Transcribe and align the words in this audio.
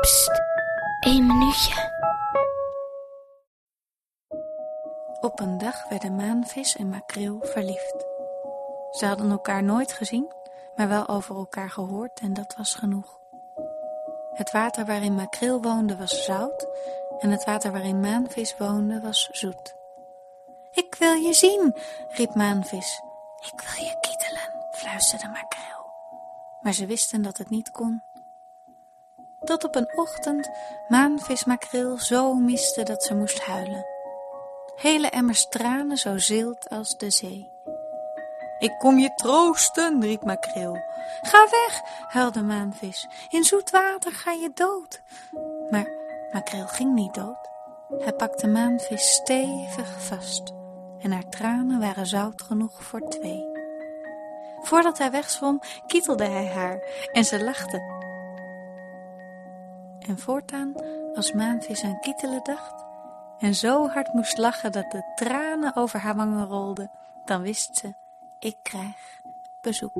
Pst, 0.00 0.42
één 1.00 1.26
minuutje. 1.26 1.96
Op 5.20 5.40
een 5.40 5.58
dag 5.58 5.88
werden 5.88 6.16
maanvis 6.16 6.76
en 6.76 6.88
makreel 6.88 7.38
verliefd. 7.40 8.06
Ze 8.90 9.06
hadden 9.06 9.30
elkaar 9.30 9.62
nooit 9.62 9.92
gezien, 9.92 10.32
maar 10.76 10.88
wel 10.88 11.08
over 11.08 11.36
elkaar 11.36 11.70
gehoord 11.70 12.20
en 12.20 12.34
dat 12.34 12.54
was 12.56 12.74
genoeg. 12.74 13.18
Het 14.32 14.50
water 14.50 14.86
waarin 14.86 15.14
makreel 15.14 15.62
woonde 15.62 15.96
was 15.96 16.24
zout 16.24 16.66
en 17.18 17.30
het 17.30 17.44
water 17.44 17.72
waarin 17.72 18.00
maanvis 18.00 18.56
woonde 18.58 19.00
was 19.00 19.28
zoet. 19.32 19.74
Ik 20.70 20.94
wil 20.98 21.12
je 21.12 21.32
zien, 21.32 21.76
riep 22.08 22.34
maanvis. 22.34 23.02
Ik 23.52 23.60
wil 23.60 23.84
je 23.86 23.96
kietelen, 24.00 24.66
fluisterde 24.70 25.28
makreel. 25.28 25.92
Maar 26.60 26.72
ze 26.72 26.86
wisten 26.86 27.22
dat 27.22 27.38
het 27.38 27.50
niet 27.50 27.70
kon. 27.70 28.02
Tot 29.44 29.64
op 29.64 29.74
een 29.74 29.98
ochtend 29.98 30.50
maanvis 30.88 31.44
makreel 31.44 31.98
zo 31.98 32.34
miste 32.34 32.82
dat 32.82 33.02
ze 33.04 33.14
moest 33.14 33.40
huilen. 33.40 33.86
Hele 34.76 35.08
emmers 35.08 35.48
tranen 35.48 35.96
zo 35.96 36.18
zilt 36.18 36.68
als 36.68 36.96
de 36.96 37.10
zee. 37.10 37.50
Ik 38.58 38.78
kom 38.78 38.98
je 38.98 39.14
troosten, 39.14 40.02
riep 40.02 40.24
makreel. 40.24 40.78
Ga 41.22 41.46
weg, 41.50 41.82
huilde 42.08 42.42
maanvis. 42.42 43.08
In 43.28 43.44
zoet 43.44 43.70
water 43.70 44.12
ga 44.12 44.32
je 44.32 44.50
dood. 44.54 45.02
Maar 45.70 45.88
makreel 46.32 46.66
ging 46.66 46.94
niet 46.94 47.14
dood. 47.14 47.48
Hij 47.98 48.12
pakte 48.12 48.46
maanvis 48.46 49.12
stevig 49.12 50.02
vast 50.02 50.52
en 51.02 51.12
haar 51.12 51.28
tranen 51.28 51.80
waren 51.80 52.06
zout 52.06 52.42
genoeg 52.42 52.82
voor 52.82 53.08
twee. 53.08 53.46
Voordat 54.62 54.98
hij 54.98 55.10
wegzwom, 55.10 55.60
kietelde 55.86 56.24
hij 56.24 56.46
haar 56.46 56.82
en 57.12 57.24
ze 57.24 57.44
lachte. 57.44 57.97
En 60.08 60.18
voortaan, 60.18 60.72
als 61.14 61.32
maanvis 61.32 61.84
aan 61.84 62.00
kietelen 62.00 62.44
dacht 62.44 62.86
en 63.38 63.54
zo 63.54 63.88
hard 63.88 64.12
moest 64.12 64.38
lachen 64.38 64.72
dat 64.72 64.90
de 64.90 65.12
tranen 65.14 65.76
over 65.76 66.00
haar 66.00 66.16
wangen 66.16 66.46
rolden, 66.46 66.90
dan 67.24 67.42
wist 67.42 67.76
ze, 67.76 67.94
ik 68.38 68.56
krijg 68.62 69.20
bezoek. 69.60 69.94